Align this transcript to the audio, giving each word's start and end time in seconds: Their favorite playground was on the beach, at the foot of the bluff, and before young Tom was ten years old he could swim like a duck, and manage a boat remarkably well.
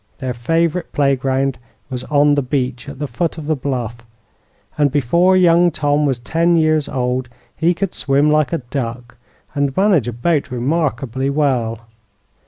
Their 0.17 0.33
favorite 0.33 0.91
playground 0.93 1.59
was 1.91 2.03
on 2.05 2.33
the 2.33 2.41
beach, 2.41 2.89
at 2.89 2.97
the 2.97 3.05
foot 3.05 3.37
of 3.37 3.45
the 3.45 3.55
bluff, 3.55 4.03
and 4.75 4.91
before 4.91 5.37
young 5.37 5.69
Tom 5.69 6.07
was 6.07 6.17
ten 6.17 6.55
years 6.55 6.89
old 6.89 7.29
he 7.55 7.75
could 7.75 7.93
swim 7.93 8.31
like 8.31 8.51
a 8.51 8.57
duck, 8.71 9.17
and 9.53 9.77
manage 9.77 10.07
a 10.07 10.13
boat 10.13 10.49
remarkably 10.49 11.29
well. 11.29 11.81